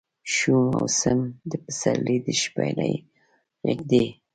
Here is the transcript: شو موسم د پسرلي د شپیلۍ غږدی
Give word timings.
شو 0.33 0.55
موسم 0.75 1.19
د 1.49 1.51
پسرلي 1.65 2.17
د 2.25 2.27
شپیلۍ 2.41 2.93
غږدی 3.65 4.05